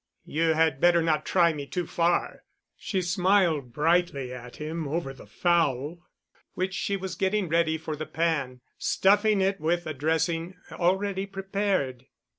"You 0.25 0.55
had 0.55 0.81
better 0.81 1.03
not 1.03 1.27
try 1.27 1.53
me 1.53 1.67
too 1.67 1.85
far." 1.85 2.41
She 2.75 3.03
smiled 3.03 3.71
brightly 3.71 4.33
at 4.33 4.55
him 4.55 4.87
over 4.87 5.13
the 5.13 5.27
fowl 5.27 6.01
which 6.55 6.73
she 6.73 6.97
was 6.97 7.13
getting 7.13 7.47
ready 7.47 7.77
for 7.77 7.95
the 7.95 8.07
pan, 8.07 8.61
stuffing 8.79 9.41
it 9.41 9.59
with 9.59 9.85
a 9.85 9.93
dressing 9.93 10.55
already 10.71 11.27
prepared. 11.27 12.07